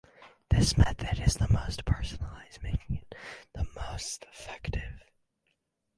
This 0.49 0.79
method 0.79 1.19
is 1.19 1.35
the 1.35 1.47
most 1.53 1.85
personalized, 1.85 2.63
making 2.63 2.95
it 3.03 3.13
the 3.53 3.67
most 3.75 4.23
effective. 4.31 5.03